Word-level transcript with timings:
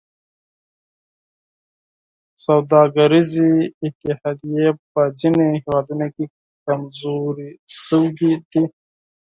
سوداګریزې 2.45 3.51
اتحادیې 3.85 4.69
په 4.91 5.01
ځینو 5.19 5.43
هېوادونو 5.61 6.07
کې 6.15 6.25
کمزورې 6.65 7.49
شوي 7.85 8.33
دي 8.51 8.63